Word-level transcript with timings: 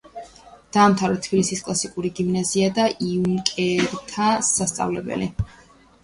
დაამთავრა 0.75 1.17
თბილისის 1.25 1.59
კლასიკური 1.65 2.09
გიმნაზია 2.19 2.69
და 2.77 2.85
იუნკერთა 3.07 4.31
სასწავლებელი. 4.47 5.29